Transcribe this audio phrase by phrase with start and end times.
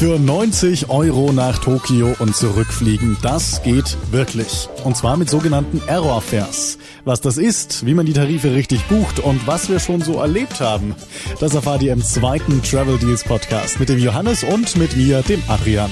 [0.00, 4.66] Für 90 Euro nach Tokio und zurückfliegen, das geht wirklich.
[4.82, 6.78] Und zwar mit sogenannten Error Fares.
[7.04, 10.62] Was das ist, wie man die Tarife richtig bucht und was wir schon so erlebt
[10.62, 10.94] haben,
[11.38, 15.42] das erfahrt ihr im zweiten Travel Deals Podcast mit dem Johannes und mit mir, dem
[15.48, 15.90] Adrian.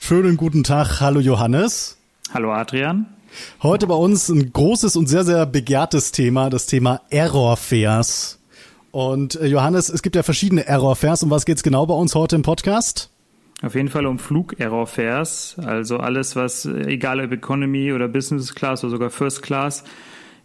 [0.00, 1.98] Schönen guten Tag, hallo Johannes.
[2.32, 3.04] Hallo Adrian.
[3.62, 8.38] Heute bei uns ein großes und sehr, sehr begehrtes Thema, das Thema Error Fares.
[8.94, 11.24] Und äh, Johannes, es gibt ja verschiedene Error-Fares.
[11.24, 13.10] Um was geht's genau bei uns heute im Podcast?
[13.60, 18.84] Auf jeden Fall um Flug-Error-Fares, also alles, was, äh, egal ob Economy oder Business Class
[18.84, 19.82] oder sogar First Class,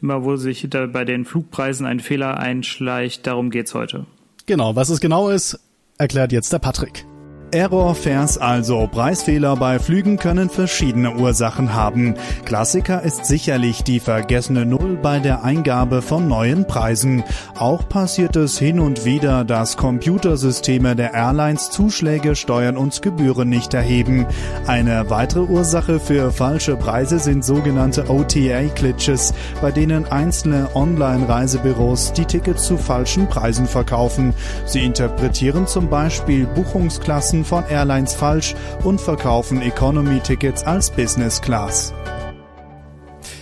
[0.01, 4.07] immer wo sich da bei den Flugpreisen ein Fehler einschleicht, darum geht's heute.
[4.47, 5.59] Genau, was es genau ist,
[5.99, 7.05] erklärt jetzt der Patrick.
[7.51, 8.87] Error Fares also.
[8.87, 12.13] Preisfehler bei Flügen können verschiedene Ursachen haben.
[12.45, 17.23] Klassiker ist sicherlich die vergessene Null bei der Eingabe von neuen Preisen.
[17.57, 23.73] Auch passiert es hin und wieder, dass Computersysteme der Airlines Zuschläge, Steuern und Gebühren nicht
[23.73, 24.27] erheben.
[24.67, 32.67] Eine weitere Ursache für falsche Preise sind sogenannte OTA-Glitches, bei denen einzelne Online-Reisebüros die Tickets
[32.67, 34.33] zu falschen Preisen verkaufen.
[34.65, 41.93] Sie interpretieren zum Beispiel Buchungsklassen Preisen von Airlines falsch und verkaufen Economy-Tickets als Business Class.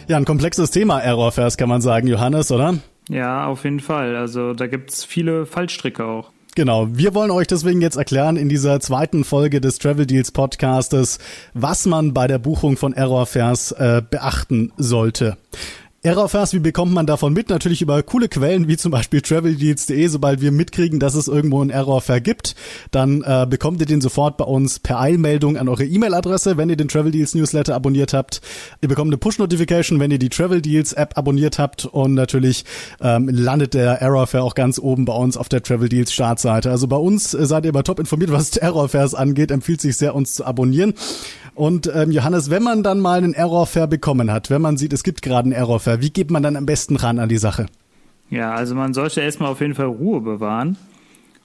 [0.08, 2.76] Ja, ein komplexes Thema Errorfares kann man sagen, Johannes, oder?
[3.10, 4.16] Ja, auf jeden Fall.
[4.16, 6.32] Also da gibt's viele Fallstricke auch.
[6.56, 6.88] Genau.
[6.92, 11.20] Wir wollen euch deswegen jetzt erklären in dieser zweiten Folge des Travel Deals Podcastes,
[11.54, 15.38] was man bei der Buchung von Errorfares äh, beachten sollte.
[16.08, 17.50] Errorfast, wie bekommt man davon mit?
[17.50, 20.08] Natürlich über coole Quellen wie zum Beispiel traveldeals.de.
[20.08, 22.56] Sobald wir mitkriegen, dass es irgendwo einen Errorfair gibt,
[22.92, 26.78] dann äh, bekommt ihr den sofort bei uns per Eilmeldung an eure E-Mail-Adresse, wenn ihr
[26.78, 28.40] den Travel Deals Newsletter abonniert habt.
[28.80, 32.64] Ihr bekommt eine Push-Notification, wenn ihr die Travel Deals App abonniert habt und natürlich
[33.02, 36.72] ähm, landet der Errorfair auch ganz oben bei uns auf der Travel Deals Startseite.
[36.72, 39.52] Also bei uns äh, seid ihr immer top informiert, was Errorfairs angeht.
[39.52, 40.94] Empfiehlt sich sehr, uns zu abonnieren.
[41.58, 45.04] Und ähm, Johannes, wenn man dann mal einen Errorfair bekommen hat, wenn man sieht, es
[45.04, 45.54] gibt gerade einen
[46.02, 47.68] Wie geht man dann am besten ran an die Sache?
[48.30, 50.78] Ja, also man sollte erstmal auf jeden Fall Ruhe bewahren,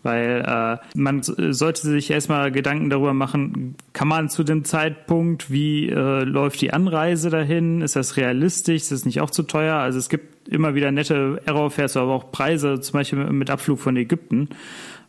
[0.03, 5.89] weil äh, man sollte sich erstmal Gedanken darüber machen, kann man zu dem Zeitpunkt, wie
[5.89, 9.77] äh, läuft die Anreise dahin, ist das realistisch, ist das nicht auch zu teuer?
[9.77, 13.97] Also es gibt immer wieder nette Errorfairs, aber auch Preise, zum Beispiel mit Abflug von
[13.97, 14.49] Ägypten,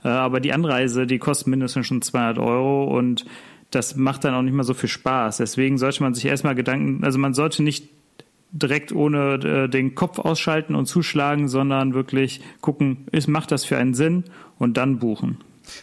[0.04, 3.26] äh, aber die Anreise, die kostet mindestens schon 200 Euro und
[3.72, 5.38] das macht dann auch nicht mehr so viel Spaß.
[5.38, 7.90] Deswegen sollte man sich erstmal Gedanken, also man sollte nicht
[8.54, 13.78] direkt ohne äh, den Kopf ausschalten und zuschlagen, sondern wirklich gucken, ist, macht das für
[13.78, 14.24] einen Sinn
[14.60, 15.40] und dann buchen.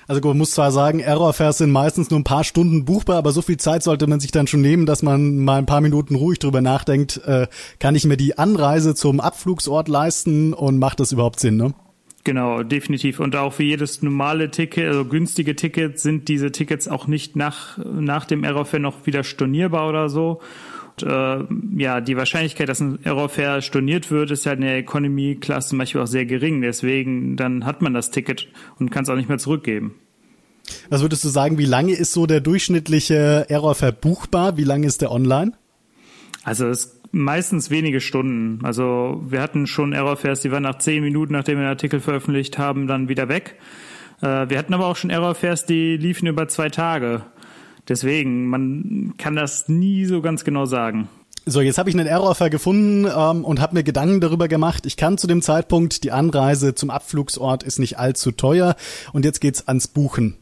[0.06, 3.42] Also man muss zwar sagen, Errorfairs sind meistens nur ein paar Stunden buchbar, aber so
[3.42, 6.38] viel Zeit sollte man sich dann schon nehmen, dass man mal ein paar Minuten ruhig
[6.38, 7.48] drüber nachdenkt, äh,
[7.78, 11.74] kann ich mir die Anreise zum Abflugsort leisten und macht das überhaupt Sinn, ne?
[12.22, 13.18] Genau, definitiv.
[13.18, 17.78] Und auch für jedes normale Ticket, also günstige Ticket, sind diese Tickets auch nicht nach,
[17.78, 20.40] nach dem Errorfair noch wieder stornierbar oder so.
[21.02, 25.70] Und, äh, ja, die Wahrscheinlichkeit, dass ein Errorfair storniert wird, ist ja in der Economy-Klasse
[25.70, 26.60] zum Beispiel auch sehr gering.
[26.60, 29.94] Deswegen, dann hat man das Ticket und kann es auch nicht mehr zurückgeben.
[30.88, 34.56] Was würdest du sagen, wie lange ist so der durchschnittliche Errorfair buchbar?
[34.56, 35.52] Wie lange ist der online?
[36.44, 38.64] Also es Meistens wenige Stunden.
[38.64, 42.56] Also wir hatten schon Errorfairs, die waren nach zehn Minuten, nachdem wir den Artikel veröffentlicht
[42.56, 43.56] haben, dann wieder weg.
[44.22, 47.22] Äh, wir hatten aber auch schon Errorfairs, die liefen über zwei Tage.
[47.88, 51.08] Deswegen, man kann das nie so ganz genau sagen.
[51.46, 54.84] So, jetzt habe ich einen Errorfair gefunden ähm, und habe mir Gedanken darüber gemacht.
[54.86, 58.76] Ich kann zu dem Zeitpunkt, die Anreise zum Abflugsort ist nicht allzu teuer
[59.12, 60.36] und jetzt geht's ans Buchen.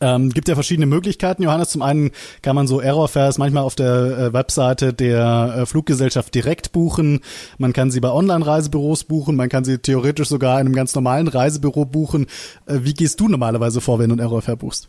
[0.00, 1.70] Ähm, gibt ja verschiedene Möglichkeiten, Johannes.
[1.70, 6.72] Zum einen kann man so Errorfares manchmal auf der äh, Webseite der äh, Fluggesellschaft direkt
[6.72, 7.20] buchen.
[7.58, 9.36] Man kann sie bei Online-Reisebüros buchen.
[9.36, 12.26] Man kann sie theoretisch sogar in einem ganz normalen Reisebüro buchen.
[12.66, 14.88] Äh, wie gehst du normalerweise vor, wenn du einen Errorfare buchst?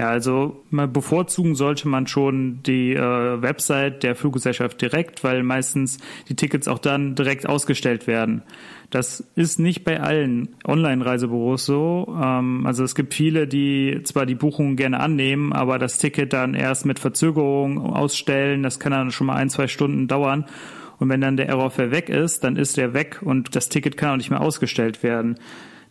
[0.00, 5.98] Ja, also mal bevorzugen sollte man schon die äh, Website der Fluggesellschaft direkt, weil meistens
[6.26, 8.40] die Tickets auch dann direkt ausgestellt werden.
[8.88, 12.16] Das ist nicht bei allen Online-Reisebüros so.
[12.18, 16.54] Ähm, also es gibt viele, die zwar die Buchungen gerne annehmen, aber das Ticket dann
[16.54, 18.62] erst mit Verzögerung ausstellen.
[18.62, 20.46] Das kann dann schon mal ein, zwei Stunden dauern.
[20.98, 24.12] Und wenn dann der Errorfare weg ist, dann ist der weg und das Ticket kann
[24.12, 25.38] auch nicht mehr ausgestellt werden.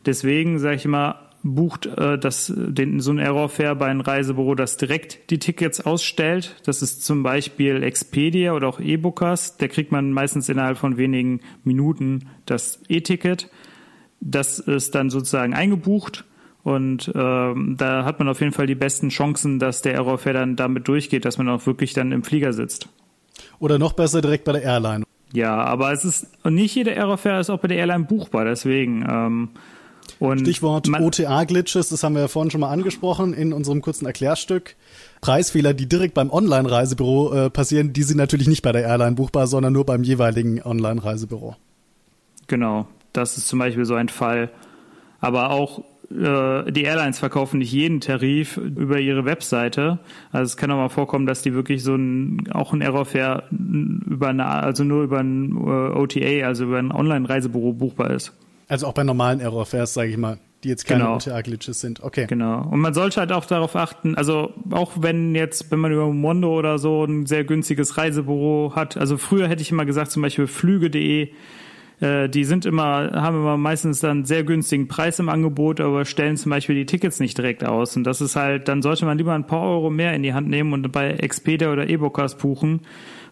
[0.08, 4.78] Deswegen sage ich immer, bucht äh, das, den, so ein Errorfair bei einem Reisebüro, das
[4.78, 6.56] direkt die Tickets ausstellt.
[6.66, 9.58] Das ist zum Beispiel Expedia oder auch E-Bookers.
[9.58, 13.50] Da kriegt man meistens innerhalb von wenigen Minuten das E-Ticket.
[14.22, 16.26] Das ist dann sozusagen eingebucht
[16.64, 20.56] und ähm, da hat man auf jeden Fall die besten Chancen, dass der Errorfair dann
[20.56, 22.90] damit durchgeht, dass man auch wirklich dann im Flieger sitzt.
[23.60, 25.06] Oder noch besser direkt bei der Airline.
[25.32, 29.50] Ja, aber es ist nicht jeder Errorfair ist auch bei der Airline buchbar, deswegen ähm,
[30.20, 34.76] Und Stichwort OTA-Glitches, das haben wir ja vorhin schon mal angesprochen in unserem kurzen Erklärstück.
[35.22, 39.48] Preisfehler, die direkt beim Online-Reisebüro äh, passieren, die sind natürlich nicht bei der Airline buchbar,
[39.48, 41.56] sondern nur beim jeweiligen Online-Reisebüro.
[42.48, 44.52] Genau, das ist zum Beispiel so ein Fall.
[45.22, 50.00] Aber auch äh, die Airlines verkaufen nicht jeden Tarif über ihre Webseite.
[50.32, 54.30] Also es kann auch mal vorkommen, dass die wirklich so ein auch ein Aerofare über
[54.30, 58.34] eine, also nur über ein äh, OTA, also über ein Online-Reisebüro buchbar ist.
[58.70, 61.16] Also auch bei normalen Aerofares, sage ich mal, die jetzt keine genau.
[61.16, 62.04] OTA-Glitches sind.
[62.04, 62.28] Okay.
[62.28, 62.68] Genau.
[62.70, 66.58] Und man sollte halt auch darauf achten, also auch wenn jetzt, wenn man über Mondo
[66.58, 70.48] oder so ein sehr günstiges Reisebüro hat, also früher hätte ich immer gesagt, zum Beispiel
[70.48, 71.30] flüge.de,
[72.02, 76.38] äh, die sind immer, haben immer meistens dann sehr günstigen Preis im Angebot, aber stellen
[76.38, 77.96] zum Beispiel die Tickets nicht direkt aus.
[77.98, 80.48] Und das ist halt, dann sollte man lieber ein paar Euro mehr in die Hand
[80.48, 82.82] nehmen und bei Expedia oder Ebookers buchen,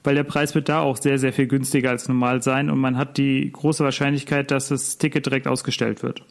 [0.03, 2.97] weil der Preis wird da auch sehr, sehr viel günstiger als normal sein und man
[2.97, 6.23] hat die große Wahrscheinlichkeit, dass das Ticket direkt ausgestellt wird.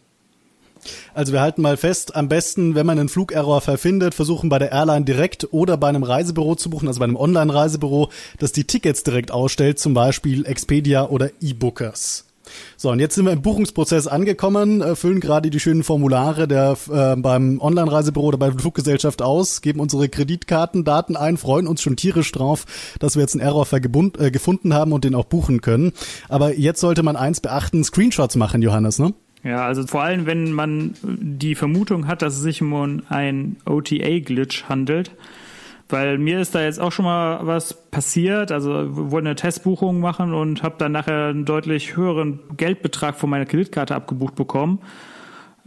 [1.15, 4.73] Also wir halten mal fest, am besten, wenn man einen Flugerror verfindet, versuchen bei der
[4.73, 9.03] Airline direkt oder bei einem Reisebüro zu buchen, also bei einem Online-Reisebüro, das die Tickets
[9.03, 12.26] direkt ausstellt, zum Beispiel Expedia oder E-Bookers.
[12.77, 16.77] So, und jetzt sind wir im Buchungsprozess angekommen, äh, füllen gerade die schönen Formulare der
[16.93, 21.97] äh, beim Online-Reisebüro oder bei der Fluggesellschaft aus, geben unsere Kreditkartendaten ein, freuen uns schon
[21.97, 22.67] tierisch drauf,
[22.99, 25.93] dass wir jetzt einen Error äh, gefunden haben und den auch buchen können.
[26.29, 29.15] Aber jetzt sollte man eins beachten, Screenshots machen, Johannes, ne?
[29.43, 34.65] Ja, also vor allem, wenn man die Vermutung hat, dass es sich um ein OTA-Glitch
[34.65, 35.13] handelt,
[35.89, 38.51] weil mir ist da jetzt auch schon mal was passiert.
[38.51, 43.31] Also wir wollten eine Testbuchung machen und habe dann nachher einen deutlich höheren Geldbetrag von
[43.31, 44.81] meiner Kreditkarte abgebucht bekommen.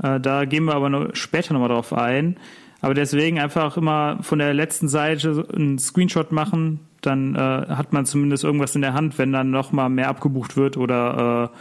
[0.01, 2.37] Äh, da gehen wir aber noch später nochmal drauf ein.
[2.81, 8.05] Aber deswegen einfach immer von der letzten Seite einen Screenshot machen, dann äh, hat man
[8.05, 11.51] zumindest irgendwas in der Hand, wenn dann nochmal mehr abgebucht wird oder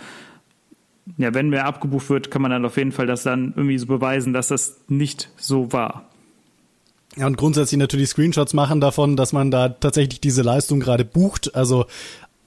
[1.16, 3.78] äh, ja, wenn mehr abgebucht wird, kann man dann auf jeden Fall das dann irgendwie
[3.78, 6.05] so beweisen, dass das nicht so war.
[7.19, 11.56] Ja, und grundsätzlich natürlich Screenshots machen davon, dass man da tatsächlich diese Leistung gerade bucht.
[11.56, 11.87] Also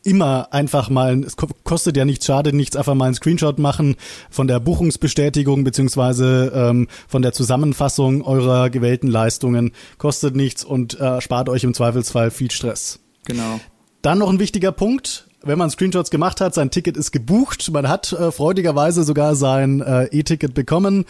[0.03, 3.97] immer einfach mal, es kostet ja nichts, schade nichts, einfach mal einen Screenshot machen
[4.29, 9.73] von der Buchungsbestätigung beziehungsweise ähm, von der Zusammenfassung eurer gewählten Leistungen.
[9.97, 12.99] Kostet nichts und äh, spart euch im Zweifelsfall viel Stress.
[13.25, 13.59] Genau.
[14.01, 17.89] Dann noch ein wichtiger Punkt, wenn man Screenshots gemacht hat, sein Ticket ist gebucht, man
[17.89, 21.05] hat äh, freudigerweise sogar sein äh, E-Ticket bekommen,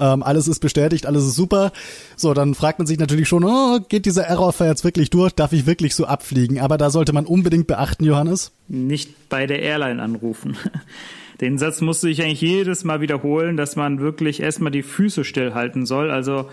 [0.00, 1.72] ähm, alles ist bestätigt, alles ist super.
[2.16, 5.32] So, dann fragt man sich natürlich schon, oh, geht dieser Error-File jetzt wirklich durch?
[5.34, 6.58] Darf ich wirklich so abfliegen?
[6.58, 8.52] Aber da sollte man unbedingt beachten, Johannes.
[8.68, 10.56] Nicht bei der Airline anrufen.
[11.40, 15.84] Den Satz musste ich eigentlich jedes Mal wiederholen, dass man wirklich erstmal die Füße stillhalten
[15.84, 16.10] soll.
[16.10, 16.48] Also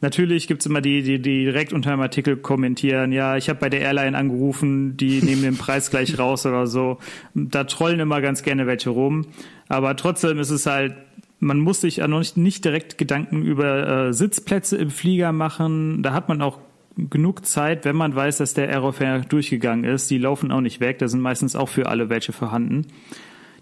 [0.00, 3.68] Natürlich gibt's immer die, die, die direkt unter einem Artikel kommentieren, ja, ich habe bei
[3.68, 6.98] der Airline angerufen, die nehmen den Preis gleich raus oder so.
[7.34, 9.26] Da trollen immer ganz gerne welche rum.
[9.68, 10.94] Aber trotzdem ist es halt,
[11.40, 16.02] man muss sich noch nicht, nicht direkt Gedanken über äh, Sitzplätze im Flieger machen.
[16.02, 16.58] Da hat man auch
[16.96, 20.10] genug Zeit, wenn man weiß, dass der Aerofare durchgegangen ist.
[20.10, 22.86] Die laufen auch nicht weg, da sind meistens auch für alle welche vorhanden.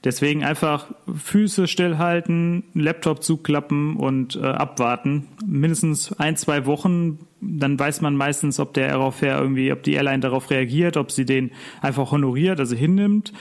[0.07, 5.27] Deswegen einfach Füße stillhalten, Laptop zuklappen und äh, abwarten.
[5.45, 10.21] Mindestens ein, zwei Wochen, dann weiß man meistens, ob der Aerofair irgendwie, ob die Airline
[10.21, 11.51] darauf reagiert, ob sie den
[11.83, 13.33] einfach honoriert, also hinnimmt,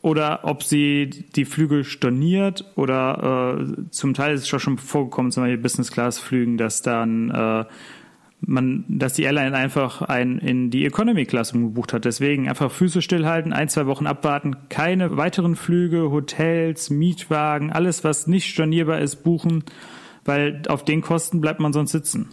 [0.00, 5.42] oder ob sie die Flüge storniert oder äh, zum Teil ist es schon vorgekommen, zum
[5.42, 7.64] Beispiel Business Class Flügen, dass dann äh,
[8.40, 12.04] man, dass die Airline einfach ein, in die Economy-Klasse umgebucht hat.
[12.04, 18.26] Deswegen einfach Füße stillhalten, ein, zwei Wochen abwarten, keine weiteren Flüge, Hotels, Mietwagen, alles, was
[18.26, 19.64] nicht stornierbar ist, buchen,
[20.24, 22.28] weil auf den Kosten bleibt man sonst sitzen.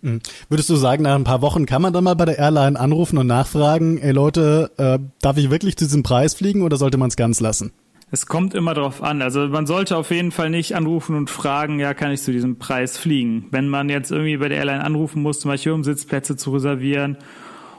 [0.00, 0.20] Mhm.
[0.48, 3.18] Würdest du sagen, nach ein paar Wochen kann man dann mal bei der Airline anrufen
[3.18, 7.08] und nachfragen, ey Leute, äh, darf ich wirklich zu diesem Preis fliegen oder sollte man
[7.08, 7.72] es ganz lassen?
[8.14, 9.22] Es kommt immer darauf an.
[9.22, 12.58] Also man sollte auf jeden Fall nicht anrufen und fragen, ja, kann ich zu diesem
[12.58, 13.46] Preis fliegen?
[13.50, 17.16] Wenn man jetzt irgendwie bei der Airline anrufen muss, zum Beispiel um Sitzplätze zu reservieren,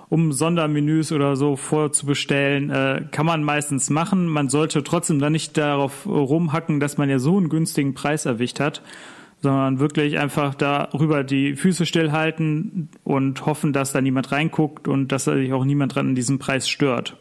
[0.10, 4.26] um Sondermenüs oder so vorzubestellen, äh, kann man meistens machen.
[4.26, 8.60] Man sollte trotzdem dann nicht darauf rumhacken, dass man ja so einen günstigen Preis erwischt
[8.60, 8.82] hat,
[9.44, 15.26] sondern wirklich einfach darüber die Füße stillhalten und hoffen, dass da niemand reinguckt und dass
[15.26, 17.18] sich auch niemand dran an diesem Preis stört.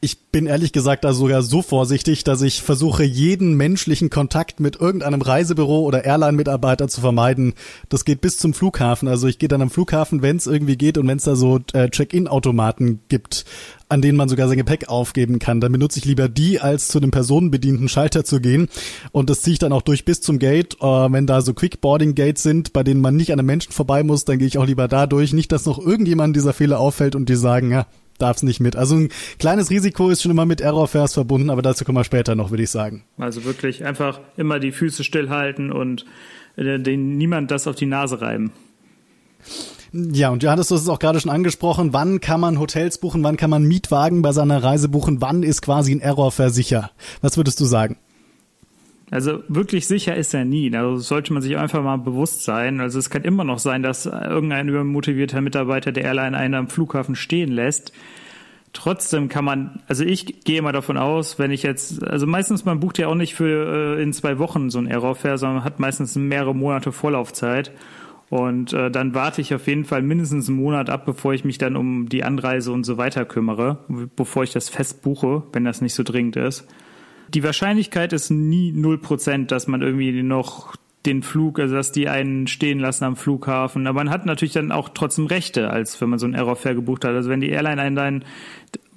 [0.00, 4.76] Ich bin ehrlich gesagt da sogar so vorsichtig, dass ich versuche, jeden menschlichen Kontakt mit
[4.76, 7.54] irgendeinem Reisebüro oder Airline-Mitarbeiter zu vermeiden.
[7.88, 9.08] Das geht bis zum Flughafen.
[9.08, 11.60] Also ich gehe dann am Flughafen, wenn es irgendwie geht und wenn es da so
[11.72, 13.44] äh, Check-in-Automaten gibt,
[13.88, 16.98] an denen man sogar sein Gepäck aufgeben kann, dann benutze ich lieber die, als zu
[16.98, 18.68] einem personenbedienten Schalter zu gehen.
[19.12, 20.76] Und das ziehe ich dann auch durch bis zum Gate.
[20.80, 24.24] Äh, wenn da so Quick-Boarding-Gates sind, bei denen man nicht an einem Menschen vorbei muss,
[24.24, 25.34] dann gehe ich auch lieber da durch.
[25.34, 27.86] Nicht, dass noch irgendjemand dieser Fehler auffällt und die sagen, ja,
[28.22, 28.76] darf es nicht mit.
[28.76, 32.34] Also ein kleines Risiko ist schon immer mit Aerofares verbunden, aber dazu kommen wir später
[32.34, 33.04] noch, würde ich sagen.
[33.18, 36.06] Also wirklich einfach immer die Füße stillhalten und
[36.56, 38.52] äh, den niemand das auf die Nase reiben.
[39.92, 41.92] Ja, und Johannes, du hast es auch gerade schon angesprochen.
[41.92, 43.22] Wann kann man Hotels buchen?
[43.24, 45.20] Wann kann man Mietwagen bei seiner Reise buchen?
[45.20, 46.92] Wann ist quasi ein Error sicher?
[47.20, 47.98] Was würdest du sagen?
[49.12, 50.74] Also wirklich sicher ist er nie.
[50.74, 52.80] Also sollte man sich einfach mal bewusst sein.
[52.80, 57.14] Also es kann immer noch sein, dass irgendein übermotivierter Mitarbeiter der Airline einen am Flughafen
[57.14, 57.92] stehen lässt.
[58.72, 62.80] Trotzdem kann man, also ich gehe mal davon aus, wenn ich jetzt, also meistens man
[62.80, 66.16] bucht ja auch nicht für äh, in zwei Wochen so ein Aerofair, sondern hat meistens
[66.16, 67.70] mehrere Monate Vorlaufzeit.
[68.30, 71.58] Und äh, dann warte ich auf jeden Fall mindestens einen Monat ab, bevor ich mich
[71.58, 73.84] dann um die Anreise und so weiter kümmere,
[74.16, 76.66] bevor ich das fest buche, wenn das nicht so dringend ist.
[77.34, 82.08] Die Wahrscheinlichkeit ist nie null Prozent, dass man irgendwie noch den Flug, also dass die
[82.08, 83.86] einen stehen lassen am Flughafen.
[83.86, 87.04] Aber man hat natürlich dann auch trotzdem Rechte, als wenn man so einen Aerofair gebucht
[87.04, 87.14] hat.
[87.14, 88.24] Also wenn die Airline einen dann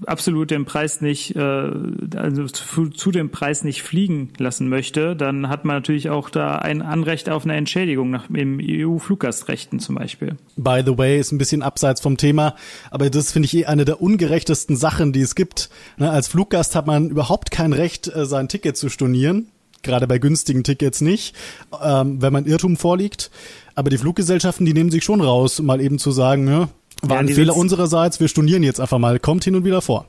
[0.06, 5.50] absolut den Preis nicht, äh, also zu, zu, dem Preis nicht fliegen lassen möchte, dann
[5.50, 10.36] hat man natürlich auch da ein Anrecht auf eine Entschädigung nach im EU-Fluggastrechten zum Beispiel.
[10.58, 12.56] By the way, ist ein bisschen abseits vom Thema,
[12.92, 15.70] aber das finde ich eh eine der ungerechtesten Sachen, die es gibt.
[15.98, 19.48] Ne, als Fluggast hat man überhaupt kein Recht, äh, sein Ticket zu stornieren
[19.86, 21.36] gerade bei günstigen Tickets nicht,
[21.82, 23.32] ähm, wenn man Irrtum vorliegt.
[23.76, 26.70] Aber die Fluggesellschaften, die nehmen sich schon raus, mal eben zu sagen, ja,
[27.02, 30.06] war ja, ein Fehler unsererseits, wir stornieren jetzt einfach mal, kommt hin und wieder vor.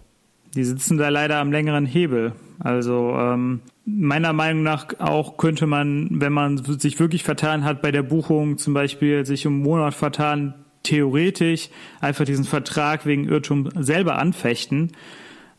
[0.55, 2.33] Die sitzen da leider am längeren Hebel.
[2.59, 7.93] Also ähm, meiner Meinung nach auch könnte man, wenn man sich wirklich vertan hat bei
[7.93, 11.69] der Buchung, zum Beispiel sich um einen Monat vertan, theoretisch
[12.01, 14.93] einfach diesen Vertrag wegen Irrtum selber anfechten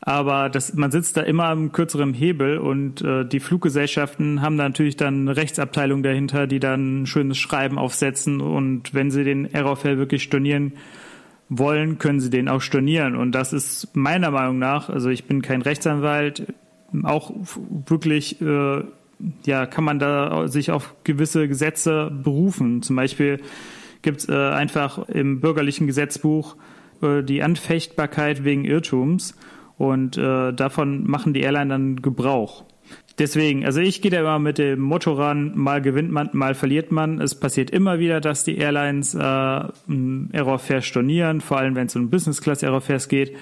[0.07, 4.63] aber das, man sitzt da immer am kürzeren Hebel und äh, die Fluggesellschaften haben da
[4.63, 9.53] natürlich dann eine Rechtsabteilung dahinter, die dann ein schönes Schreiben aufsetzen und wenn sie den
[9.53, 10.71] Aerofair wirklich stornieren
[11.49, 15.41] wollen, können sie den auch stornieren und das ist meiner Meinung nach, also ich bin
[15.41, 16.53] kein Rechtsanwalt,
[17.03, 17.33] auch
[17.85, 18.83] wirklich äh,
[19.45, 22.81] ja kann man da sich auf gewisse Gesetze berufen.
[22.81, 23.41] Zum Beispiel
[24.03, 26.55] gibt es äh, einfach im bürgerlichen Gesetzbuch
[27.01, 29.35] äh, die Anfechtbarkeit wegen Irrtums.
[29.77, 32.65] Und äh, davon machen die Airline dann Gebrauch.
[33.19, 36.91] Deswegen, also ich gehe da immer mit dem Motto ran, mal gewinnt man, mal verliert
[36.91, 37.19] man.
[37.19, 41.95] Es passiert immer wieder, dass die Airlines äh, ein Aerofair stornieren, vor allem wenn es
[41.95, 43.35] um Business Class Aerofairs geht.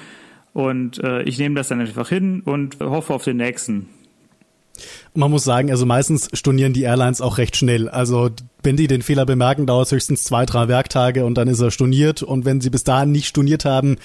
[0.54, 3.90] Und äh, ich nehme das dann einfach hin und hoffe auf den nächsten.
[5.14, 7.90] Man muss sagen, also meistens stornieren die Airlines auch recht schnell.
[7.90, 8.30] Also
[8.64, 11.72] wenn die den Fehler bemerken, dauert es höchstens zwei, drei Werktage und dann ist er
[11.72, 12.24] storniert.
[12.24, 13.98] Und wenn sie bis dahin nicht storniert haben,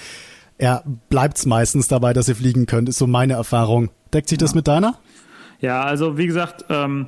[0.59, 3.89] ja, bleibt's meistens dabei, dass ihr fliegen könnt, ist so meine Erfahrung.
[4.13, 4.99] Deckt sich das mit deiner?
[5.59, 7.07] Ja, also wie gesagt, ähm,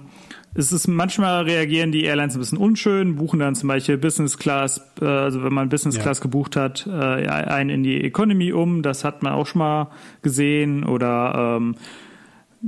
[0.56, 4.82] es ist manchmal reagieren die Airlines ein bisschen unschön, buchen dann zum Beispiel Business Class,
[5.02, 6.24] äh, also wenn man Business Class ja.
[6.24, 9.90] gebucht hat, äh, einen in die Economy um, das hat man auch schon mal
[10.22, 11.76] gesehen oder ähm,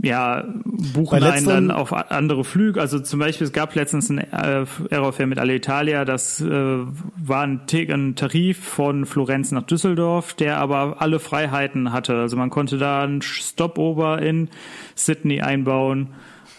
[0.02, 2.82] ja, buchen einen dann auf andere Flüge.
[2.82, 7.62] Also zum Beispiel, es gab letztens ein äh, Aerofair mit Alitalia, das äh, war ein,
[7.72, 12.16] ein, Tarif von Florenz nach Düsseldorf, der aber alle Freiheiten hatte.
[12.16, 14.50] Also man konnte da einen Stopover in
[14.96, 16.10] Sydney einbauen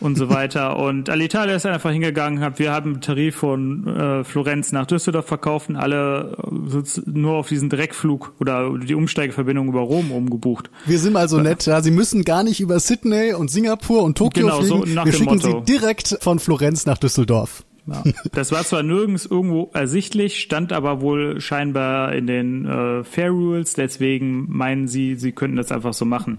[0.00, 0.78] und so weiter.
[0.78, 5.26] Und Alitalia ist einfach hingegangen, hat, wir haben einen Tarif von äh, Florenz nach Düsseldorf
[5.26, 10.70] verkauft und alle äh, nur auf diesen Direktflug oder die Umsteigeverbindung über Rom umgebucht.
[10.84, 11.80] Wir sind also nett, ja.
[11.80, 14.86] Sie müssen gar nicht über Sydney und Singapur und Tokio genau, fliegen.
[14.86, 15.64] So wir schicken Motto.
[15.64, 17.64] Sie direkt von Florenz nach Düsseldorf.
[17.86, 18.02] Ja.
[18.32, 23.74] Das war zwar nirgends irgendwo ersichtlich, stand aber wohl scheinbar in den äh, Fair Rules,
[23.74, 26.38] deswegen meinen sie, sie könnten das einfach so machen.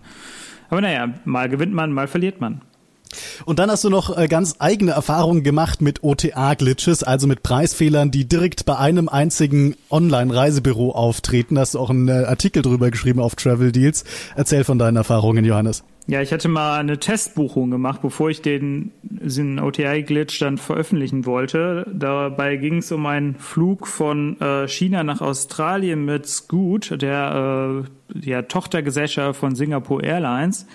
[0.69, 2.61] Aber naja, mal gewinnt man, mal verliert man.
[3.45, 8.11] Und dann hast du noch äh, ganz eigene Erfahrungen gemacht mit OTA-Glitches, also mit Preisfehlern,
[8.11, 11.57] die direkt bei einem einzigen Online-Reisebüro auftreten.
[11.59, 14.03] Hast du auch einen äh, Artikel drüber geschrieben auf Travel Deals.
[14.35, 15.83] Erzähl von deinen Erfahrungen, Johannes.
[16.09, 21.85] Ja, ich hatte mal eine Testbuchung gemacht, bevor ich den, den OTA-Glitch dann veröffentlichen wollte.
[21.93, 27.83] Dabei ging es um einen Flug von äh, China nach Australien mit Scoot, der,
[28.15, 30.65] äh, der Tochtergesellschaft von Singapore Airlines.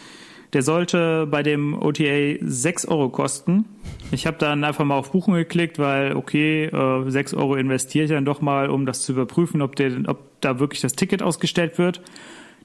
[0.53, 3.65] Der sollte bei dem OTA 6 Euro kosten.
[4.11, 8.11] Ich habe dann einfach mal auf Buchen geklickt, weil okay, äh, 6 Euro investiere ich
[8.11, 11.79] dann doch mal, um das zu überprüfen, ob, der, ob da wirklich das Ticket ausgestellt
[11.79, 12.03] wird.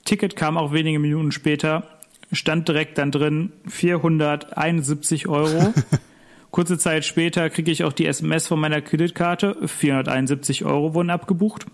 [0.03, 1.87] Ticket kam auch wenige Minuten später,
[2.31, 5.73] stand direkt dann drin 471 Euro.
[6.51, 9.55] Kurze Zeit später kriege ich auch die SMS von meiner Kreditkarte.
[9.65, 11.65] 471 Euro wurden abgebucht.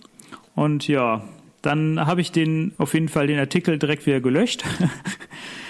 [0.56, 1.24] Und ja,
[1.62, 4.64] dann habe ich den auf jeden Fall den Artikel direkt wieder gelöscht.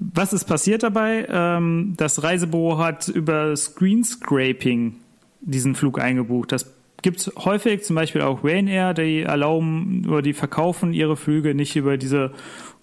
[0.00, 1.26] Was ist passiert dabei?
[1.28, 4.96] Ähm, das Reisebüro hat über Screen Scraping
[5.40, 6.52] diesen Flug eingebucht.
[6.52, 11.54] Das gibt es häufig, zum Beispiel auch Ryanair, die erlauben oder die verkaufen ihre Flüge
[11.54, 12.32] nicht über diese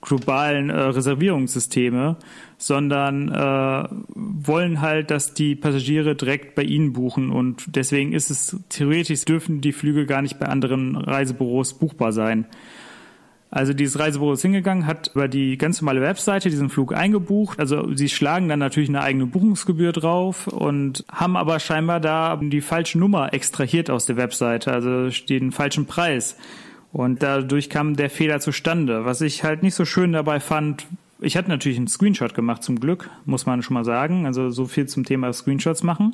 [0.02, 2.18] globalen äh, Reservierungssysteme,
[2.58, 8.58] sondern äh, wollen halt, dass die Passagiere direkt bei ihnen buchen und deswegen ist es
[8.70, 12.46] theoretisch dürfen die Flüge gar nicht bei anderen Reisebüros buchbar sein.
[13.50, 17.60] Also dieses Reisebüro ist hingegangen, hat über die ganz normale Webseite diesen Flug eingebucht.
[17.60, 22.62] Also sie schlagen dann natürlich eine eigene Buchungsgebühr drauf und haben aber scheinbar da die
[22.62, 26.36] falsche Nummer extrahiert aus der Webseite, also den falschen Preis.
[26.92, 29.06] Und dadurch kam der Fehler zustande.
[29.06, 30.88] Was ich halt nicht so schön dabei fand,
[31.20, 34.26] ich hatte natürlich einen Screenshot gemacht zum Glück, muss man schon mal sagen.
[34.26, 36.14] Also so viel zum Thema Screenshots machen.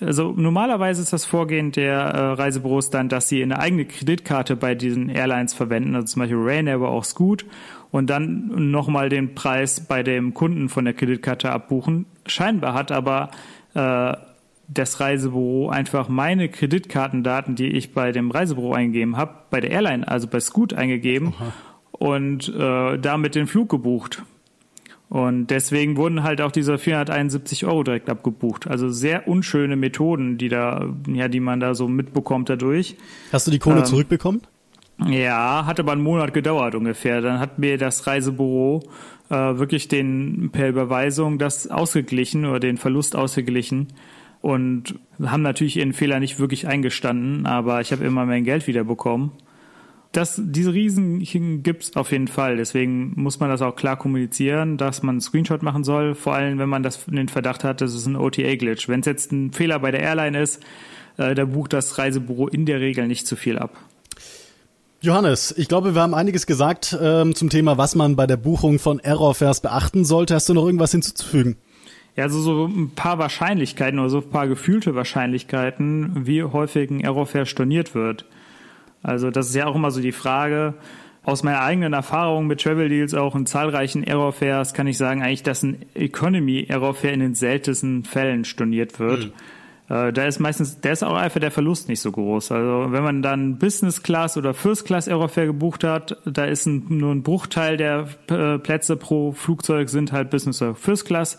[0.00, 4.74] Also normalerweise ist das Vorgehen der äh, Reisebüros dann, dass sie eine eigene Kreditkarte bei
[4.74, 7.44] diesen Airlines verwenden, also zum Beispiel Ryanair, war auch Scoot,
[7.90, 12.06] und dann nochmal den Preis bei dem Kunden von der Kreditkarte abbuchen.
[12.26, 13.30] Scheinbar hat aber
[13.74, 14.14] äh,
[14.68, 20.06] das Reisebüro einfach meine Kreditkartendaten, die ich bei dem Reisebüro eingegeben habe, bei der Airline,
[20.06, 21.52] also bei Scoot eingegeben Aha.
[21.90, 24.22] und äh, damit den Flug gebucht.
[25.10, 28.68] Und deswegen wurden halt auch diese 471 Euro direkt abgebucht.
[28.68, 32.96] Also sehr unschöne Methoden, die da, ja, die man da so mitbekommt dadurch.
[33.32, 34.42] Hast du die Kohle ähm, zurückbekommen?
[35.08, 37.20] Ja, hat aber einen Monat gedauert ungefähr.
[37.22, 38.84] Dann hat mir das Reisebüro
[39.30, 43.88] äh, wirklich den per Überweisung das ausgeglichen oder den Verlust ausgeglichen
[44.42, 49.32] und haben natürlich ihren Fehler nicht wirklich eingestanden, aber ich habe immer mein Geld wiederbekommen
[50.12, 51.22] das, diese Riesen
[51.62, 52.56] gibt's auf jeden Fall.
[52.56, 56.14] Deswegen muss man das auch klar kommunizieren, dass man einen Screenshot machen soll.
[56.14, 58.88] Vor allem, wenn man das den Verdacht hat, das ist ein OTA-Glitch.
[58.88, 60.60] Wenn es jetzt ein Fehler bei der Airline ist,
[61.16, 63.76] äh, da bucht das Reisebüro in der Regel nicht zu viel ab.
[65.00, 68.78] Johannes, ich glaube, wir haben einiges gesagt ähm, zum Thema, was man bei der Buchung
[68.78, 70.34] von Errorfares beachten sollte.
[70.34, 71.56] Hast du noch irgendwas hinzuzufügen?
[72.16, 77.00] Ja, also so ein paar Wahrscheinlichkeiten oder so ein paar gefühlte Wahrscheinlichkeiten, wie häufig ein
[77.00, 78.26] Errorfare storniert wird.
[79.02, 80.74] Also das ist ja auch immer so die Frage.
[81.22, 85.42] Aus meiner eigenen Erfahrung mit Travel Deals auch in zahlreichen Error-Fairs kann ich sagen eigentlich,
[85.42, 89.26] dass ein Economy-Error-Fair in den seltensten Fällen storniert wird.
[89.26, 89.32] Mhm.
[89.88, 92.52] Da ist meistens, da ist auch einfach der Verlust nicht so groß.
[92.52, 96.86] Also wenn man dann Business Class oder First Class Aerofair gebucht hat, da ist ein,
[96.88, 101.38] nur ein Bruchteil der äh, Plätze pro Flugzeug sind halt Business oder First Class.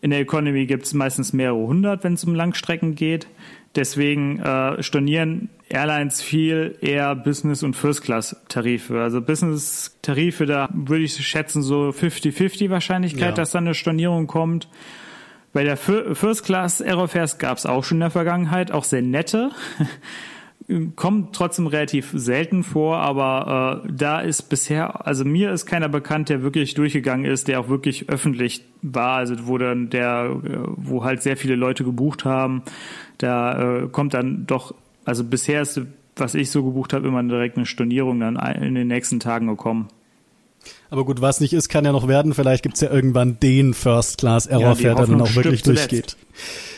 [0.00, 3.26] In der Economy gibt es meistens mehrere hundert, wenn es um Langstrecken geht.
[3.76, 9.00] Deswegen äh, stornieren Airlines viel eher Business- und First-Class-Tarife.
[9.00, 13.32] Also Business-Tarife, da würde ich schätzen so 50-50 Wahrscheinlichkeit, ja.
[13.32, 14.68] dass da eine Stornierung kommt.
[15.52, 19.50] Bei der First-Class Aerofares gab es auch schon in der Vergangenheit, auch sehr nette.
[20.94, 26.28] Kommt trotzdem relativ selten vor, aber äh, da ist bisher, also mir ist keiner bekannt,
[26.28, 31.04] der wirklich durchgegangen ist, der auch wirklich öffentlich war, also wo dann der, äh, wo
[31.04, 32.62] halt sehr viele Leute gebucht haben.
[33.18, 35.80] Da äh, kommt dann doch also bisher ist,
[36.16, 39.88] was ich so gebucht habe, immer direkt eine Stornierung dann in den nächsten Tagen gekommen.
[40.90, 42.34] Aber gut, was nicht ist, kann ja noch werden.
[42.34, 46.16] Vielleicht gibt's ja irgendwann den First-Class-Error-Fair, ja, der dann auch wirklich durchgeht.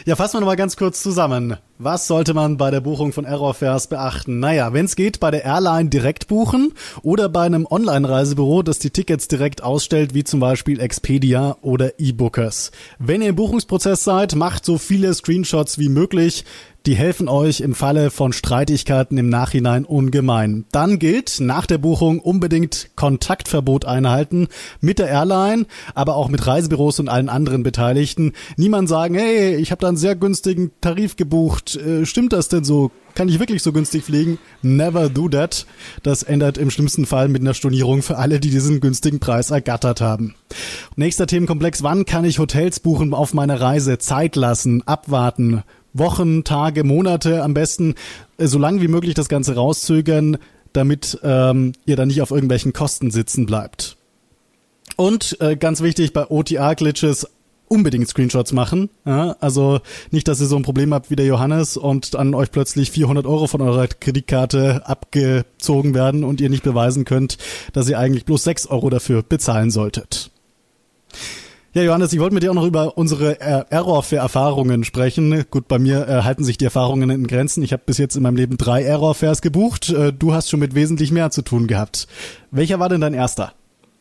[0.05, 1.57] Ja, fassen wir nochmal ganz kurz zusammen.
[1.79, 4.39] Was sollte man bei der Buchung von Error-Fairs beachten?
[4.39, 8.91] Naja, wenn es geht, bei der Airline direkt buchen oder bei einem Online-Reisebüro, das die
[8.91, 12.71] Tickets direkt ausstellt, wie zum Beispiel Expedia oder eBookers.
[12.99, 16.45] Wenn ihr im Buchungsprozess seid, macht so viele Screenshots wie möglich.
[16.85, 20.65] Die helfen euch im Falle von Streitigkeiten im Nachhinein ungemein.
[20.73, 24.49] Dann gilt nach der Buchung unbedingt Kontaktverbot einhalten
[24.81, 28.33] mit der Airline, aber auch mit Reisebüros und allen anderen Beteiligten.
[28.57, 31.77] Niemand sagen, hey, ich habe da einen sehr günstigen Tarif gebucht.
[31.77, 32.91] Äh, stimmt das denn so?
[33.15, 34.39] Kann ich wirklich so günstig fliegen?
[34.63, 35.67] Never do that.
[36.03, 40.01] Das ändert im schlimmsten Fall mit einer Stornierung für alle, die diesen günstigen Preis ergattert
[40.01, 40.35] haben.
[40.97, 41.83] Nächster Themenkomplex.
[41.85, 43.99] Wann kann ich Hotels buchen auf meine Reise?
[43.99, 45.63] Zeit lassen, abwarten,
[45.95, 47.95] Wochen, Tage, Monate am besten
[48.39, 50.39] äh, so lange wie möglich das Ganze rauszögern,
[50.73, 53.97] damit ähm, ihr dann nicht auf irgendwelchen Kosten sitzen bleibt.
[54.97, 57.27] Und äh, ganz wichtig bei OTA-Glitches
[57.73, 58.91] unbedingt Screenshots machen.
[59.07, 62.51] Ja, also nicht, dass ihr so ein Problem habt wie der Johannes und dann euch
[62.51, 67.39] plötzlich 400 Euro von eurer Kreditkarte abgezogen werden und ihr nicht beweisen könnt,
[67.73, 70.31] dass ihr eigentlich bloß 6 Euro dafür bezahlen solltet.
[71.75, 75.47] Ja, Johannes, ich wollte mit dir auch noch über unsere äh, Error-Fair-Erfahrungen sprechen.
[75.51, 77.63] Gut, bei mir äh, halten sich die Erfahrungen in Grenzen.
[77.63, 79.89] Ich habe bis jetzt in meinem Leben drei Error-Fairs gebucht.
[79.89, 82.09] Äh, du hast schon mit wesentlich mehr zu tun gehabt.
[82.51, 83.55] Welcher war denn dein erster?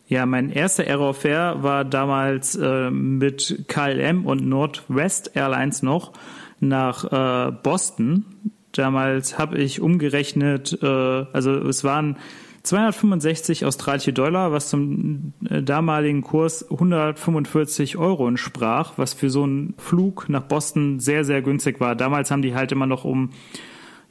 [0.08, 6.12] Ja, mein erster Error-Fair war damals äh, mit KLM und Northwest Airlines noch
[6.60, 8.26] nach äh, Boston.
[8.74, 12.18] Damals habe ich umgerechnet, äh, also es waren
[12.63, 19.74] 265 australische Dollar, was zum äh, damaligen Kurs 145 Euro entsprach, was für so einen
[19.78, 21.95] Flug nach Boston sehr, sehr günstig war.
[21.95, 23.32] Damals haben die halt immer noch um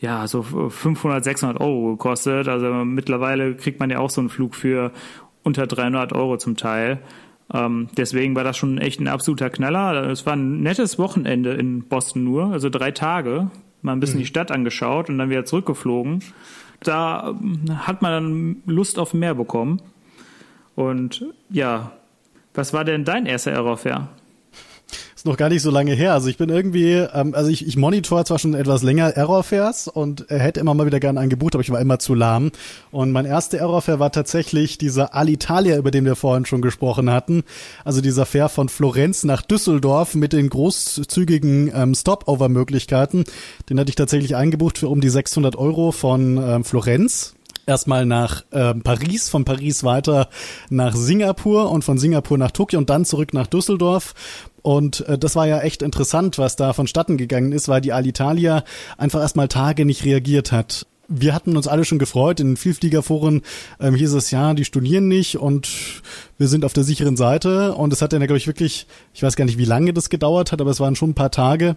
[0.01, 2.49] ja, so 500, 600 Euro gekostet.
[2.49, 4.93] Also mittlerweile kriegt man ja auch so einen Flug für
[5.43, 7.01] unter 300 Euro zum Teil.
[7.53, 10.09] Ähm, deswegen war das schon echt ein absoluter Knaller.
[10.09, 13.51] Es war ein nettes Wochenende in Boston nur, also drei Tage.
[13.83, 14.23] Mal ein bisschen mhm.
[14.23, 16.21] die Stadt angeschaut und dann wieder zurückgeflogen.
[16.81, 19.81] Da ähm, hat man dann Lust auf mehr bekommen.
[20.75, 21.93] Und ja,
[22.55, 24.09] was war denn dein erster Aerofair?
[25.21, 26.15] Ist noch gar nicht so lange her.
[26.15, 30.25] Also ich bin irgendwie, ähm, also ich, ich monitor zwar schon etwas länger Errorfairs und
[30.31, 32.53] hätte immer mal wieder gerne ein gebucht, aber ich war immer zu lahm.
[32.91, 37.43] Und mein erster Errorfair war tatsächlich dieser Alitalia, über den wir vorhin schon gesprochen hatten.
[37.85, 43.25] Also dieser Fair von Florenz nach Düsseldorf mit den großzügigen ähm, Stopover-Möglichkeiten.
[43.69, 47.35] Den hatte ich tatsächlich eingebucht für um die 600 Euro von ähm, Florenz
[47.71, 50.29] erstmal nach äh, Paris, von Paris weiter
[50.69, 54.15] nach Singapur und von Singapur nach Tokio und dann zurück nach Düsseldorf.
[54.63, 58.65] Und äh, das war ja echt interessant, was da vonstatten gegangen ist, weil die Alitalia
[58.99, 60.87] einfach erstmal Tage nicht reagiert hat.
[61.13, 62.41] Wir hatten uns alle schon gefreut.
[62.41, 63.43] In den Vielfliegerforen
[63.81, 65.69] ähm, hieß es ja, die studieren nicht und
[66.39, 67.75] wir sind auf der sicheren Seite.
[67.75, 70.53] Und es hat dann, glaube ich, wirklich, ich weiß gar nicht, wie lange das gedauert
[70.53, 71.77] hat, aber es waren schon ein paar Tage,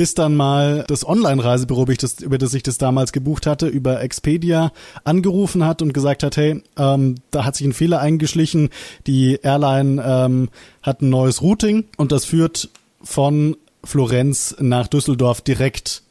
[0.00, 1.84] bis dann mal das Online-Reisebüro,
[2.22, 4.72] über das ich das damals gebucht hatte, über Expedia
[5.04, 8.70] angerufen hat und gesagt hat, hey, ähm, da hat sich ein Fehler eingeschlichen,
[9.06, 10.48] die Airline ähm,
[10.80, 12.70] hat ein neues Routing und das führt
[13.02, 16.02] von Florenz nach Düsseldorf direkt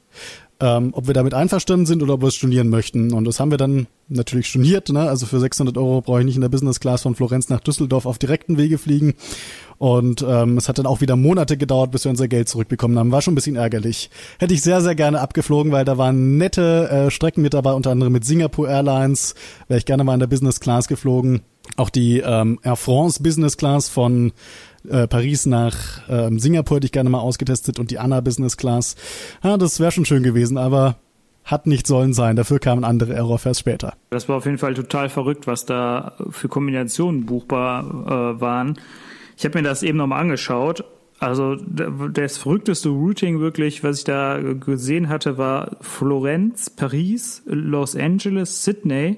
[0.62, 3.14] ähm, ob wir damit einverstanden sind oder ob wir es stornieren möchten.
[3.14, 4.90] Und das haben wir dann natürlich storniert.
[4.90, 5.08] Ne?
[5.08, 8.06] Also für 600 Euro brauche ich nicht in der Business Class von Florenz nach Düsseldorf
[8.06, 9.14] auf direkten Wege fliegen.
[9.80, 13.12] Und ähm, es hat dann auch wieder Monate gedauert, bis wir unser Geld zurückbekommen haben.
[13.14, 14.10] War schon ein bisschen ärgerlich.
[14.38, 17.92] Hätte ich sehr, sehr gerne abgeflogen, weil da waren nette äh, Strecken mit dabei, unter
[17.92, 19.36] anderem mit Singapore Airlines.
[19.70, 21.42] Wäre ich gerne mal in der Business Class geflogen.
[21.78, 24.34] Auch die ähm, Air France Business Class von
[24.90, 25.78] äh, Paris nach
[26.10, 28.98] ähm, Singapur hätte ich gerne mal ausgetestet und die Anna Business Class.
[29.44, 30.98] Ja, das wäre schon schön gewesen, aber
[31.46, 32.36] hat nicht sollen sein.
[32.36, 33.94] Dafür kamen andere Aerofairs später.
[34.10, 38.78] Das war auf jeden Fall total verrückt, was da für Kombinationen buchbar äh, waren.
[39.40, 40.84] Ich habe mir das eben nochmal angeschaut.
[41.18, 48.66] Also das verrückteste Routing wirklich, was ich da gesehen hatte, war Florenz, Paris, Los Angeles,
[48.66, 49.18] Sydney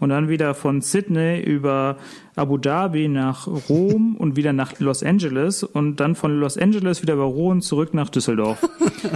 [0.00, 1.98] und dann wieder von Sydney über
[2.34, 7.14] Abu Dhabi nach Rom und wieder nach Los Angeles und dann von Los Angeles wieder
[7.14, 8.68] über Rom zurück nach Düsseldorf.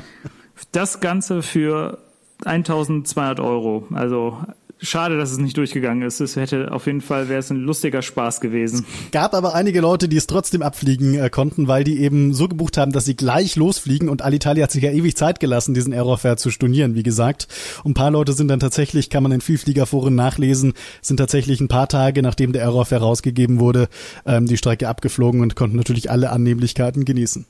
[0.70, 1.98] das Ganze für
[2.44, 3.88] 1200 Euro.
[3.92, 4.38] Also
[4.80, 6.20] Schade, dass es nicht durchgegangen ist.
[6.20, 8.84] Es hätte auf jeden Fall wäre es ein lustiger Spaß gewesen.
[9.12, 12.76] Gab aber einige Leute, die es trotzdem abfliegen äh, konnten, weil die eben so gebucht
[12.76, 16.36] haben, dass sie gleich losfliegen und Alitalia hat sich ja ewig Zeit gelassen, diesen Aerofare
[16.36, 17.48] zu stornieren, wie gesagt.
[17.84, 21.68] Und ein paar Leute sind dann tatsächlich, kann man in Vielfliegerforen nachlesen, sind tatsächlich ein
[21.68, 23.88] paar Tage, nachdem der Aerofare rausgegeben wurde,
[24.26, 27.46] ähm, die Strecke abgeflogen und konnten natürlich alle Annehmlichkeiten genießen.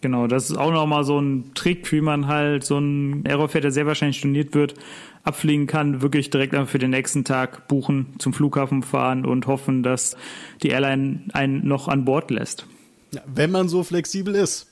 [0.00, 3.70] Genau, das ist auch nochmal so ein Trick, wie man halt so ein Aerofare, der
[3.70, 4.74] sehr wahrscheinlich storniert wird,
[5.24, 10.16] abfliegen kann, wirklich direkt für den nächsten Tag buchen, zum Flughafen fahren und hoffen, dass
[10.62, 12.66] die Airline einen noch an Bord lässt.
[13.12, 14.68] Ja, wenn man so flexibel ist.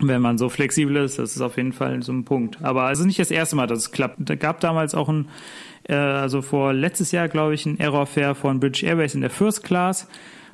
[0.00, 2.62] Wenn man so flexibel ist, das ist auf jeden Fall so ein Punkt.
[2.62, 4.16] Aber es ist nicht das erste Mal, dass es klappt.
[4.18, 5.28] Da gab damals auch ein,
[5.84, 9.62] äh, also vor letztes Jahr, glaube ich, ein Aerofair von British Airways in der First
[9.62, 10.08] Class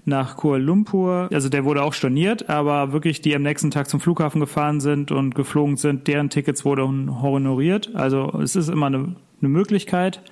[0.08, 1.28] nach Kuala Lumpur.
[1.32, 5.12] Also der wurde auch storniert, aber wirklich die am nächsten Tag zum Flughafen gefahren sind
[5.12, 7.90] und geflogen sind, deren Tickets wurden honoriert.
[7.94, 10.22] Also es ist immer eine, eine Möglichkeit,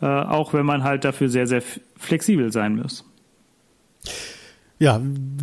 [0.00, 1.62] äh, auch wenn man halt dafür sehr, sehr
[1.96, 3.04] flexibel sein muss.
[4.78, 5.00] Ja,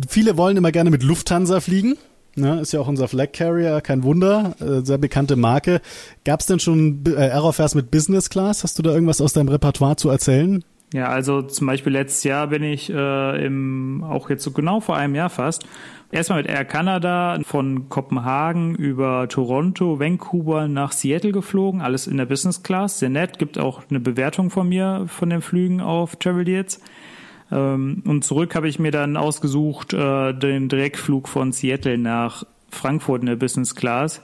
[0.08, 1.96] viele wollen immer gerne mit Lufthansa fliegen.
[2.34, 5.82] Ne, ist ja auch unser Flag Carrier, kein Wunder, äh, sehr bekannte Marke.
[6.24, 7.30] Gab es denn schon äh,
[7.74, 8.64] mit Business Class?
[8.64, 10.64] Hast du da irgendwas aus deinem Repertoire zu erzählen?
[10.92, 14.96] Ja, also zum Beispiel letztes Jahr bin ich äh, im, auch jetzt so genau vor
[14.96, 15.64] einem Jahr fast,
[16.10, 22.26] erstmal mit Air Canada von Kopenhagen über Toronto, Vancouver nach Seattle geflogen, alles in der
[22.26, 26.44] Business Class, sehr nett, gibt auch eine Bewertung von mir von den Flügen auf Travel
[26.44, 26.78] Deals.
[27.50, 33.22] Ähm, und zurück habe ich mir dann ausgesucht äh, den Direktflug von Seattle nach Frankfurt
[33.22, 34.22] in der Business Class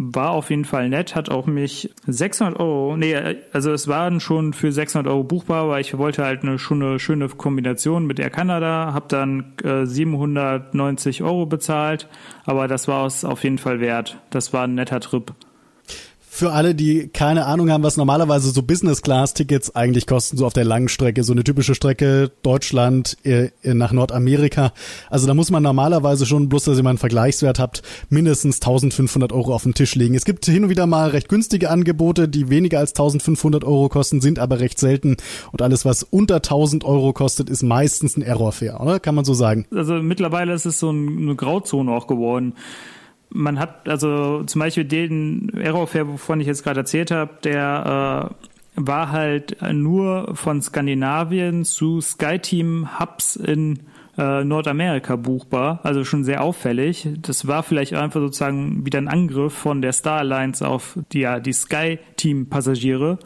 [0.00, 3.16] war auf jeden Fall nett, hat auch mich 600 Euro, nee,
[3.52, 7.28] also es waren schon für 600 Euro buchbar, aber ich wollte halt eine, schon schöne
[7.28, 12.08] Kombination mit Air Canada, habe dann äh, 790 Euro bezahlt,
[12.44, 14.18] aber das war es auf jeden Fall wert.
[14.30, 15.34] Das war ein netter Trip
[16.38, 20.64] für alle, die keine Ahnung haben, was normalerweise so Business-Class-Tickets eigentlich kosten, so auf der
[20.64, 24.72] langen Strecke, so eine typische Strecke Deutschland äh, nach Nordamerika.
[25.10, 29.32] Also da muss man normalerweise schon, bloß dass ihr mal einen Vergleichswert habt, mindestens 1500
[29.32, 30.14] Euro auf den Tisch legen.
[30.14, 34.20] Es gibt hin und wieder mal recht günstige Angebote, die weniger als 1500 Euro kosten,
[34.20, 35.16] sind aber recht selten.
[35.50, 39.00] Und alles, was unter 1000 Euro kostet, ist meistens ein Errorfair, oder?
[39.00, 39.66] Kann man so sagen?
[39.74, 42.54] Also mittlerweile ist es so eine Grauzone auch geworden
[43.30, 48.48] man hat also zum Beispiel den Aerofair, wovon ich jetzt gerade erzählt habe, der äh,
[48.86, 53.80] war halt nur von Skandinavien zu SkyTeam Hubs in
[54.16, 57.08] äh, Nordamerika buchbar, also schon sehr auffällig.
[57.22, 61.40] Das war vielleicht einfach sozusagen wieder ein Angriff von der Star Alliance auf die, ja,
[61.40, 63.18] die SkyTeam-Passagiere,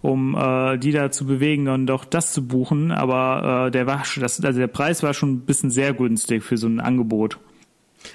[0.00, 2.92] um äh, die da zu bewegen und auch das zu buchen.
[2.92, 6.56] Aber äh, der war das, also der Preis war schon ein bisschen sehr günstig für
[6.56, 7.38] so ein Angebot.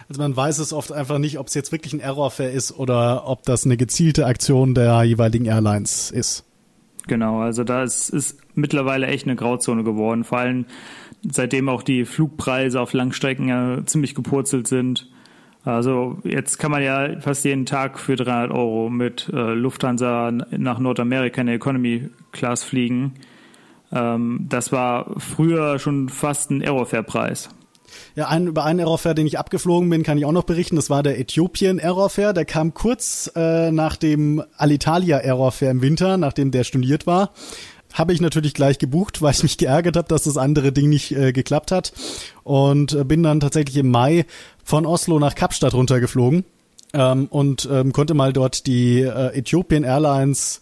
[0.09, 3.27] Also man weiß es oft einfach nicht, ob es jetzt wirklich ein Errorfair ist oder
[3.27, 6.43] ob das eine gezielte Aktion der jeweiligen Airlines ist.
[7.07, 10.65] Genau, also da ist, ist mittlerweile echt eine Grauzone geworden, vor allem
[11.23, 15.09] seitdem auch die Flugpreise auf Langstrecken ja ziemlich gepurzelt sind.
[15.63, 20.79] Also jetzt kann man ja fast jeden Tag für 300 Euro mit äh, Lufthansa nach
[20.79, 23.13] Nordamerika in der Economy Class fliegen.
[23.91, 27.49] Ähm, das war früher schon fast ein Aerofair-Preis.
[28.15, 30.75] Ja, ein, über einen Aerofair, den ich abgeflogen bin, kann ich auch noch berichten.
[30.75, 32.33] Das war der Äthiopien Aerofair.
[32.33, 37.31] Der kam kurz äh, nach dem Alitalia Aerofair im Winter, nachdem der storniert war.
[37.93, 41.11] Habe ich natürlich gleich gebucht, weil ich mich geärgert habe, dass das andere Ding nicht
[41.11, 41.93] äh, geklappt hat.
[42.43, 44.25] Und äh, bin dann tatsächlich im Mai
[44.63, 46.43] von Oslo nach Kapstadt runtergeflogen
[46.93, 50.61] ähm, und ähm, konnte mal dort die äh, Ethiopian Airlines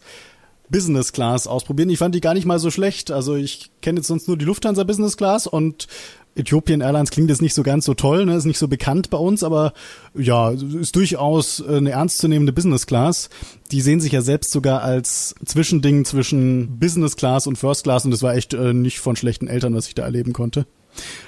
[0.69, 1.89] Business Class ausprobieren.
[1.89, 3.11] Ich fand die gar nicht mal so schlecht.
[3.11, 5.87] Also ich kenne jetzt sonst nur die Lufthansa Business Class und
[6.35, 8.35] Ethiopian Airlines klingt jetzt nicht so ganz so toll, ne?
[8.35, 9.73] ist nicht so bekannt bei uns, aber
[10.13, 13.29] ja, ist durchaus äh, eine ernstzunehmende Business Class.
[13.71, 18.11] Die sehen sich ja selbst sogar als Zwischending zwischen Business Class und First Class und
[18.11, 20.65] das war echt äh, nicht von schlechten Eltern, was ich da erleben konnte.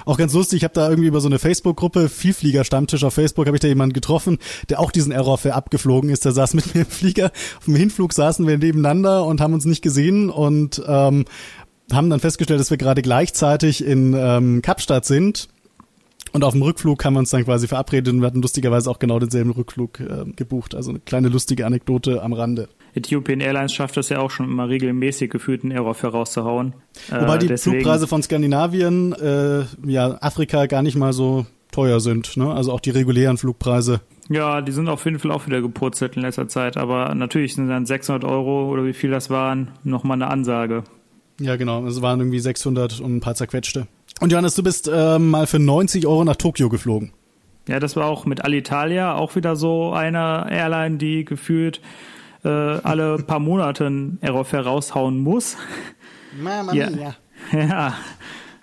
[0.06, 3.58] Auch ganz lustig, ich habe da irgendwie über so eine Facebook-Gruppe, Vielflieger-Stammtisch auf Facebook, habe
[3.58, 4.38] ich da jemanden getroffen,
[4.70, 6.26] der auch diesen Error-Fair abgeflogen ist.
[6.26, 7.32] Der saß mit mir im Flieger.
[7.58, 11.26] Auf dem Hinflug saßen wir nebeneinander und haben uns nicht gesehen und ähm,
[11.92, 15.48] haben dann festgestellt, dass wir gerade gleichzeitig in ähm, Kapstadt sind.
[16.34, 19.00] Und auf dem Rückflug haben wir uns dann quasi verabredet und wir hatten lustigerweise auch
[19.00, 20.76] genau denselben Rückflug äh, gebucht.
[20.76, 22.68] Also eine kleine lustige Anekdote am Rande.
[22.94, 26.74] Ethiopian Airlines schafft das ja auch schon immer regelmäßig gefühlt einen Error vorauszuhauen.
[27.10, 27.78] Wobei äh, die deswegen...
[27.78, 32.36] Flugpreise von Skandinavien, äh, ja, Afrika gar nicht mal so teuer sind.
[32.38, 32.52] Ne?
[32.52, 34.02] Also auch die regulären Flugpreise.
[34.30, 36.76] Ja, die sind auf jeden Fall auch wieder gepurzelt in letzter Zeit.
[36.76, 40.84] Aber natürlich sind dann 600 Euro oder wie viel das waren, nochmal eine Ansage.
[41.40, 41.86] Ja, genau.
[41.86, 43.88] Es waren irgendwie 600 und ein paar zerquetschte.
[44.20, 47.12] Und Johannes, du bist äh, mal für 90 Euro nach Tokio geflogen.
[47.68, 51.82] Ja, das war auch mit Alitalia, auch wieder so eine Airline, die gefühlt
[52.44, 55.58] äh, alle paar Monate ein Aerofair raushauen muss.
[56.42, 56.90] Mama ja.
[56.90, 57.16] mia.
[57.54, 57.94] Ja,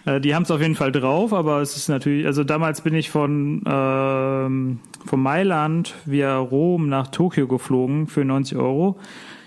[0.04, 2.94] äh, die haben es auf jeden Fall drauf, aber es ist natürlich, also damals bin
[2.94, 8.98] ich von, ähm, von Mailand via Rom nach Tokio geflogen für 90 Euro.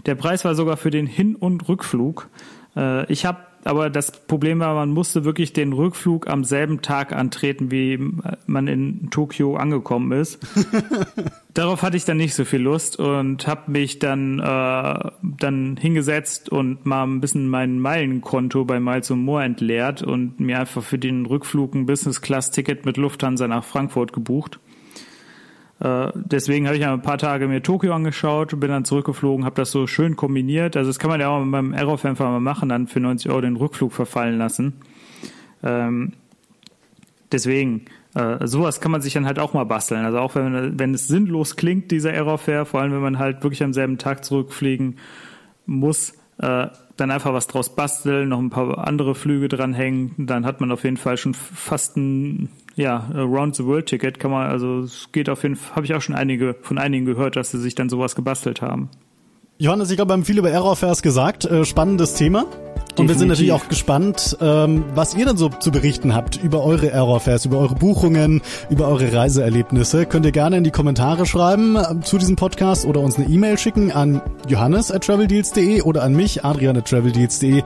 [0.05, 2.29] Der Preis war sogar für den Hin- und Rückflug.
[2.77, 7.11] Äh, ich habe aber das Problem war, man musste wirklich den Rückflug am selben Tag
[7.11, 7.99] antreten, wie
[8.45, 10.39] man in Tokio angekommen ist.
[11.53, 16.49] Darauf hatte ich dann nicht so viel Lust und habe mich dann äh, dann hingesetzt
[16.49, 21.25] und mal ein bisschen mein Meilenkonto bei Miles More entleert und mir einfach für den
[21.25, 24.59] Rückflug ein Business Class Ticket mit Lufthansa nach Frankfurt gebucht.
[25.79, 29.71] Äh, deswegen habe ich ein paar Tage mir Tokio angeschaut, bin dann zurückgeflogen, habe das
[29.71, 30.75] so schön kombiniert.
[30.75, 33.55] Also das kann man ja auch beim Aerofan mal machen, dann für 90 Euro den
[33.55, 34.73] Rückflug verfallen lassen.
[35.63, 36.13] Ähm,
[37.31, 37.85] deswegen,
[38.15, 40.03] äh, sowas kann man sich dann halt auch mal basteln.
[40.05, 43.63] Also auch wenn, wenn es sinnlos klingt, dieser Aerofair, vor allem wenn man halt wirklich
[43.63, 44.97] am selben Tag zurückfliegen
[45.65, 50.59] muss, äh, dann einfach was draus basteln, noch ein paar andere Flüge dranhängen, dann hat
[50.59, 54.81] man auf jeden Fall schon fast ein ja, Around the World Ticket kann man, also
[54.81, 57.59] es geht auf jeden Fall, habe ich auch schon einige von einigen gehört, dass sie
[57.59, 58.89] sich dann sowas gebastelt haben.
[59.57, 61.45] Johannes, ich glaube, wir haben viel über Aerofairs gesagt.
[61.45, 62.45] Äh, spannendes Thema.
[62.97, 66.63] Und wir sind natürlich auch gespannt, ähm, was ihr dann so zu berichten habt über
[66.63, 70.05] eure Aerofairs, über eure Buchungen, über eure Reiseerlebnisse.
[70.05, 73.57] Könnt ihr gerne in die Kommentare schreiben äh, zu diesem Podcast oder uns eine E-Mail
[73.57, 77.63] schicken an johannes at traveldeals.de oder an mich, adrian at traveldeals.de.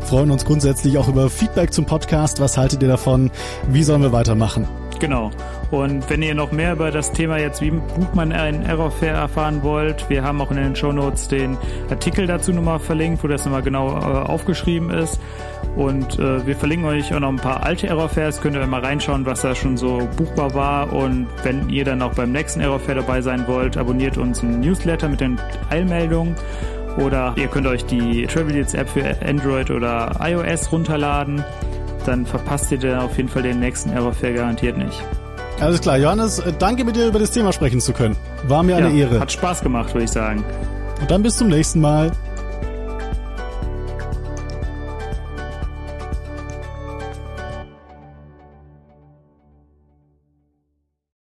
[0.00, 2.40] Freuen uns grundsätzlich auch über Feedback zum Podcast.
[2.40, 3.30] Was haltet ihr davon?
[3.68, 4.68] Wie sollen wir weitermachen?
[5.00, 5.30] Genau.
[5.70, 9.62] Und wenn ihr noch mehr über das Thema jetzt, wie bucht man einen Aerofair erfahren
[9.62, 11.56] wollt, wir haben auch in den Show Notes den
[11.90, 15.20] Artikel dazu nochmal verlinkt, wo das nochmal genau äh, aufgeschrieben ist.
[15.76, 19.26] Und äh, wir verlinken euch auch noch ein paar alte Aerofairs, könnt ihr mal reinschauen,
[19.26, 20.92] was da schon so buchbar war.
[20.92, 25.08] Und wenn ihr dann auch beim nächsten Aerofair dabei sein wollt, abonniert uns ein Newsletter
[25.08, 26.36] mit den Eilmeldungen.
[26.98, 31.44] Oder ihr könnt euch die Travel Deals App für Android oder iOS runterladen
[32.04, 35.02] dann verpasst ihr dann auf jeden Fall den nächsten Aerofair garantiert nicht.
[35.60, 38.16] Alles klar, Johannes, äh, danke mit dir über das Thema sprechen zu können.
[38.48, 39.20] War mir eine ja, Ehre.
[39.20, 40.44] Hat Spaß gemacht, würde ich sagen.
[41.00, 42.10] Und dann bis zum nächsten Mal.